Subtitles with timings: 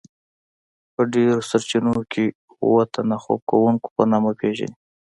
[0.93, 2.25] په ډیرو سرچینو کې
[2.63, 4.75] اوه تنه خوب کوونکيو په نامه پیژني.